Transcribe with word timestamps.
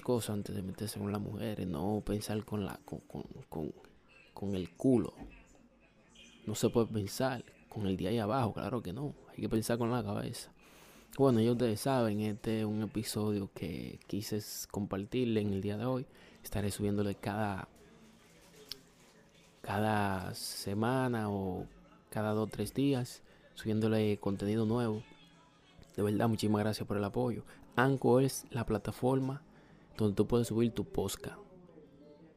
cosas 0.00 0.30
antes 0.30 0.54
de 0.54 0.62
meterse 0.62 0.98
con 0.98 1.12
las 1.12 1.20
mujeres, 1.20 1.66
no 1.66 2.02
pensar 2.04 2.44
con, 2.44 2.64
la, 2.64 2.78
con, 2.84 3.00
con, 3.00 3.72
con, 4.32 4.54
el 4.54 4.70
culo. 4.70 5.14
No 6.46 6.54
se 6.54 6.68
puede 6.70 6.86
pensar 6.86 7.44
con 7.68 7.86
el 7.86 7.96
de 7.96 8.08
ahí 8.08 8.18
abajo, 8.18 8.54
claro 8.54 8.82
que 8.82 8.92
no. 8.92 9.14
Hay 9.30 9.42
que 9.42 9.48
pensar 9.48 9.78
con 9.78 9.90
la 9.90 10.02
cabeza. 10.02 10.52
Bueno, 11.18 11.40
ya 11.40 11.52
ustedes 11.52 11.80
saben, 11.80 12.20
este 12.20 12.60
es 12.60 12.66
un 12.66 12.82
episodio 12.82 13.50
que 13.54 14.00
quise 14.06 14.40
compartirle 14.70 15.40
en 15.40 15.52
el 15.52 15.60
día 15.60 15.76
de 15.76 15.84
hoy. 15.84 16.06
Estaré 16.42 16.70
subiéndole 16.70 17.14
cada, 17.14 17.68
cada 19.62 20.34
semana 20.34 21.30
o 21.30 21.66
cada 22.10 22.32
dos 22.32 22.48
o 22.48 22.50
tres 22.50 22.74
días, 22.74 23.22
subiéndole 23.54 24.18
contenido 24.18 24.66
nuevo. 24.66 25.02
De 25.96 26.02
verdad, 26.02 26.28
muchísimas 26.28 26.62
gracias 26.62 26.86
por 26.86 26.96
el 26.96 27.04
apoyo. 27.04 27.44
Anchor 27.76 28.24
es 28.24 28.44
la 28.50 28.66
plataforma 28.66 29.42
donde 29.96 30.14
tú 30.14 30.26
puedes 30.26 30.48
subir 30.48 30.72
tu 30.72 30.84
posca. 30.84 31.38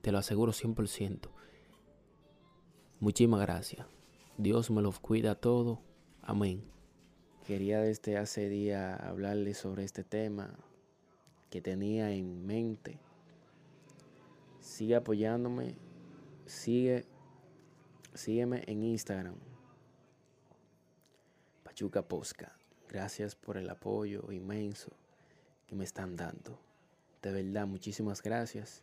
Te 0.00 0.12
lo 0.12 0.18
aseguro 0.18 0.52
100%. 0.52 1.28
Muchísimas 3.00 3.40
gracias. 3.40 3.86
Dios 4.36 4.70
me 4.70 4.82
los 4.82 5.00
cuida 5.00 5.34
todo. 5.34 5.80
Amén. 6.22 6.62
Quería 7.46 7.80
desde 7.80 8.18
hace 8.18 8.48
día 8.48 8.94
hablarles 8.94 9.58
sobre 9.58 9.84
este 9.84 10.04
tema 10.04 10.58
que 11.50 11.60
tenía 11.60 12.10
en 12.10 12.44
mente. 12.44 12.98
Sigue 14.60 14.96
apoyándome. 14.96 15.76
Sigue. 16.46 17.06
Sígueme 18.14 18.64
en 18.66 18.82
Instagram. 18.82 19.36
Pachuca 21.62 22.06
Posca. 22.06 22.56
Gracias 22.88 23.34
por 23.34 23.56
el 23.56 23.68
apoyo 23.70 24.32
inmenso 24.32 24.90
que 25.66 25.76
me 25.76 25.84
están 25.84 26.16
dando. 26.16 26.58
De 27.22 27.32
verdad, 27.32 27.66
muchísimas 27.66 28.22
gracias. 28.22 28.82